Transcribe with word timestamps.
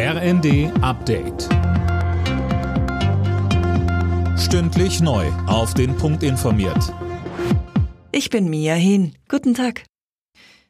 RND 0.00 0.70
Update. 0.80 1.48
Stündlich 4.38 5.00
neu. 5.00 5.26
Auf 5.48 5.74
den 5.74 5.96
Punkt 5.96 6.22
informiert. 6.22 6.94
Ich 8.12 8.30
bin 8.30 8.48
Mia 8.48 8.74
Hin. 8.74 9.16
Guten 9.28 9.54
Tag. 9.54 9.82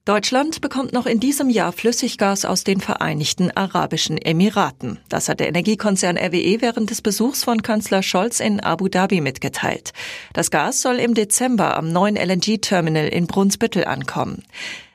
Deutschland 0.07 0.63
bekommt 0.63 0.95
noch 0.95 1.05
in 1.05 1.21
diesem 1.21 1.51
Jahr 1.51 1.73
Flüssiggas 1.73 2.47
aus 2.47 2.65
den 2.65 2.81
Vereinigten 2.81 3.51
Arabischen 3.55 4.17
Emiraten. 4.17 4.99
Das 5.11 5.29
hat 5.29 5.41
der 5.41 5.49
Energiekonzern 5.49 6.17
RWE 6.17 6.63
während 6.63 6.89
des 6.89 7.03
Besuchs 7.03 7.45
von 7.45 7.61
Kanzler 7.61 8.03
Scholz 8.03 8.41
in 8.41 8.61
Abu 8.61 8.89
Dhabi 8.89 9.21
mitgeteilt. 9.21 9.93
Das 10.33 10.51
Gas 10.51 10.81
soll 10.81 10.97
im 10.97 11.13
Dezember 11.13 11.77
am 11.77 11.93
neuen 11.93 12.17
LNG-Terminal 12.17 13.09
in 13.09 13.27
Brunsbüttel 13.27 13.85
ankommen. 13.85 14.45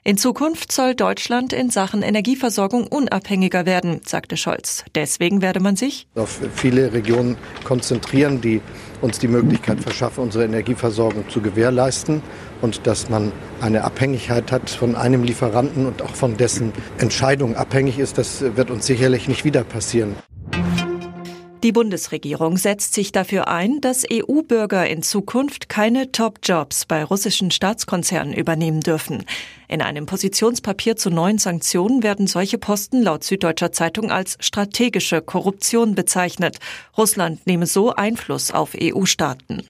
In 0.06 0.18
Zukunft 0.18 0.74
soll 0.74 0.96
Deutschland 0.96 1.54
in 1.54 1.70
Sachen 1.70 2.02
Energieversorgung 2.02 2.88
unabhängiger 2.88 3.66
werden, 3.66 4.02
sagte 4.06 4.36
Scholz. 4.36 4.84
Deswegen 4.96 5.42
werde 5.42 5.62
man 5.62 5.78
sich 5.78 6.08
auf 6.16 6.42
viele 6.54 6.92
Regionen 6.92 7.38
konzentrieren, 7.64 8.42
die 8.42 8.60
uns 9.00 9.20
die 9.20 9.30
Möglichkeit 9.30 9.80
verschaffen, 9.80 10.26
unsere 10.26 10.44
Energieversorgung 10.44 11.30
zu 11.30 11.40
gewährleisten 11.40 12.22
und 12.62 12.86
dass 12.86 13.10
man 13.10 13.32
eine 13.62 13.86
Abhängigkeit 13.86 14.52
hat 14.52 14.70
von 14.70 14.98
einem 14.98 15.24
Lieferanten 15.24 15.86
und 15.86 16.02
auch 16.02 16.16
von 16.16 16.36
dessen 16.36 16.74
Entscheidung 16.98 17.56
abhängig 17.56 17.98
ist, 17.98 18.18
das 18.18 18.42
wird 18.42 18.72
uns 18.72 18.86
sicherlich 18.86 19.30
nicht 19.30 19.46
wieder 19.46 19.64
passieren. 19.64 20.18
Die 21.64 21.72
Bundesregierung 21.72 22.58
setzt 22.58 22.94
sich 22.94 23.14
dafür 23.14 23.48
ein, 23.48 23.80
dass 23.80 24.04
EU-Bürger 24.12 24.86
in 24.86 25.02
Zukunft 25.02 25.70
keine 25.70 26.12
Top-Jobs 26.12 26.86
bei 26.86 27.06
russischen 27.06 27.52
Staatskonzernen 27.52 28.34
übernehmen 28.34 28.82
dürfen. 28.82 29.24
In 29.70 29.82
einem 29.82 30.06
Positionspapier 30.06 30.98
zu 30.98 31.10
neuen 31.10 31.38
Sanktionen 31.38 32.04
werden 32.04 32.28
solche 32.28 32.58
Posten 32.58 33.02
laut 33.02 33.24
Süddeutscher 33.24 33.72
Zeitung 33.72 34.12
als 34.12 34.36
strategische 34.42 35.22
Korruption 35.22 35.96
bezeichnet. 35.96 36.58
Russland 36.98 37.48
nehme 37.48 37.66
so 37.66 37.96
Einfluss 37.96 38.52
auf 38.52 38.76
EU-Staaten. 38.78 39.64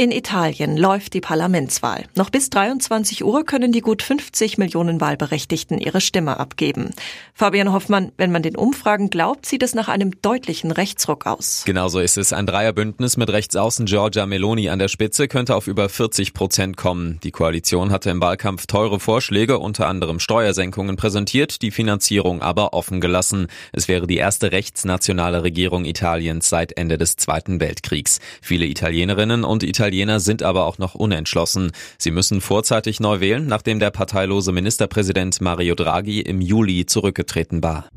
In 0.00 0.12
Italien 0.12 0.76
läuft 0.76 1.14
die 1.14 1.20
Parlamentswahl. 1.20 2.04
Noch 2.14 2.30
bis 2.30 2.50
23 2.50 3.24
Uhr 3.24 3.44
können 3.44 3.72
die 3.72 3.80
gut 3.80 4.00
50 4.00 4.56
Millionen 4.56 5.00
Wahlberechtigten 5.00 5.76
ihre 5.78 6.00
Stimme 6.00 6.38
abgeben. 6.38 6.90
Fabian 7.34 7.72
Hoffmann, 7.72 8.12
wenn 8.16 8.30
man 8.30 8.44
den 8.44 8.54
Umfragen 8.54 9.10
glaubt, 9.10 9.44
sieht 9.44 9.64
es 9.64 9.74
nach 9.74 9.88
einem 9.88 10.12
deutlichen 10.22 10.70
Rechtsruck 10.70 11.26
aus. 11.26 11.64
Genauso 11.66 11.98
ist 11.98 12.16
es. 12.16 12.32
Ein 12.32 12.46
Dreierbündnis 12.46 13.16
mit 13.16 13.28
Rechtsaußen 13.28 13.86
Giorgia 13.86 14.24
Meloni 14.26 14.68
an 14.68 14.78
der 14.78 14.86
Spitze 14.86 15.26
könnte 15.26 15.56
auf 15.56 15.66
über 15.66 15.88
40 15.88 16.32
Prozent 16.32 16.76
kommen. 16.76 17.18
Die 17.24 17.32
Koalition 17.32 17.90
hatte 17.90 18.10
im 18.10 18.20
Wahlkampf 18.20 18.68
teure 18.68 19.00
Vorschläge, 19.00 19.58
unter 19.58 19.88
anderem 19.88 20.20
Steuersenkungen 20.20 20.94
präsentiert, 20.94 21.60
die 21.60 21.72
Finanzierung 21.72 22.40
aber 22.40 22.72
offen 22.72 23.00
gelassen. 23.00 23.48
Es 23.72 23.88
wäre 23.88 24.06
die 24.06 24.18
erste 24.18 24.52
rechtsnationale 24.52 25.42
Regierung 25.42 25.84
Italiens 25.84 26.48
seit 26.48 26.76
Ende 26.76 26.98
des 26.98 27.16
Zweiten 27.16 27.58
Weltkriegs. 27.58 28.20
Viele 28.40 28.66
Italienerinnen 28.66 29.42
und 29.42 29.64
Italiener 29.64 29.87
Italiener 29.88 30.20
sind 30.20 30.42
aber 30.42 30.66
auch 30.66 30.76
noch 30.76 30.94
unentschlossen. 30.94 31.72
Sie 31.96 32.10
müssen 32.10 32.42
vorzeitig 32.42 33.00
neu 33.00 33.20
wählen, 33.20 33.46
nachdem 33.46 33.78
der 33.80 33.90
parteilose 33.90 34.52
Ministerpräsident 34.52 35.40
Mario 35.40 35.74
Draghi 35.74 36.20
im 36.20 36.42
Juli 36.42 36.84
zurückgetreten 36.84 37.62
war. 37.62 37.88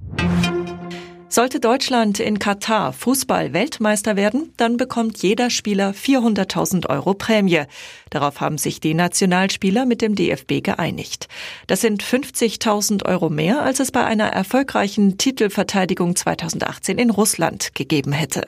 Sollte 1.27 1.59
Deutschland 1.59 2.21
in 2.21 2.39
Katar 2.39 2.93
Fußball-Weltmeister 2.93 4.15
werden, 4.15 4.53
dann 4.55 4.77
bekommt 4.77 5.21
jeder 5.21 5.49
Spieler 5.49 5.91
400.000 5.91 6.89
Euro 6.89 7.13
Prämie. 7.13 7.63
Darauf 8.09 8.39
haben 8.39 8.57
sich 8.57 8.79
die 8.79 8.93
Nationalspieler 8.93 9.85
mit 9.85 10.01
dem 10.01 10.15
DFB 10.15 10.63
geeinigt. 10.63 11.27
Das 11.67 11.81
sind 11.81 12.03
50.000 12.03 13.05
Euro 13.05 13.29
mehr, 13.29 13.63
als 13.63 13.81
es 13.81 13.91
bei 13.91 14.05
einer 14.05 14.27
erfolgreichen 14.27 15.17
Titelverteidigung 15.17 16.15
2018 16.15 16.97
in 16.97 17.09
Russland 17.09 17.75
gegeben 17.75 18.13
hätte. 18.13 18.47